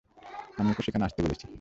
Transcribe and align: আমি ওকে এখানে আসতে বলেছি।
আমি 0.57 0.69
ওকে 0.71 0.89
এখানে 0.89 1.05
আসতে 1.07 1.21
বলেছি। 1.23 1.45